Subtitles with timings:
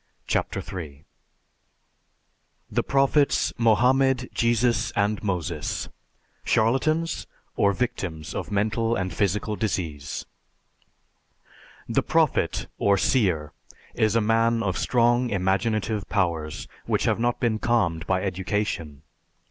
[0.25, 1.05] CHAPTER III
[2.71, 5.89] THE PROPHETS MOHAMMED, JESUS, AND MOSES
[6.43, 10.25] CHARLATANS OR VICTIMS OF MENTAL AND PHYSICAL DISEASE
[11.87, 13.51] _The prophet or seer
[13.93, 19.03] is a man of strong imaginative powers, which have not been calmed by education.